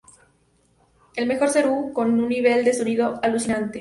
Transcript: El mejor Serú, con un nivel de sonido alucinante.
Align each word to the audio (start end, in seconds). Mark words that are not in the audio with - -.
El 1.15 1.27
mejor 1.27 1.49
Serú, 1.49 1.93
con 1.93 2.11
un 2.19 2.27
nivel 2.27 2.65
de 2.65 2.73
sonido 2.73 3.19
alucinante. 3.21 3.69